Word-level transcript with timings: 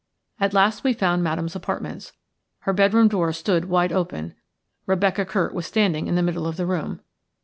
At 0.39 0.55
last 0.55 0.83
we 0.83 0.93
found 0.93 1.23
Madame's 1.23 1.55
apartments. 1.55 2.13
Her 2.61 2.73
bedroom 2.73 3.07
door 3.07 3.31
stood 3.33 3.65
wide 3.65 3.91
open. 3.93 4.33
Rebecca 4.87 5.25
Curt 5.25 5.53
was 5.53 5.67
standing 5.67 6.07
in 6.07 6.15
the 6.15 6.23
middle 6.23 6.47
of 6.47 6.57
the 6.57 6.65
room. 6.65 7.01